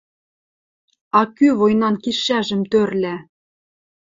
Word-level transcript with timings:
А 1.19 1.21
кӱ 1.35 1.47
войнан 1.59 1.95
кишӓжӹм 2.03 2.61
тӧрлӓ?..» 2.71 3.15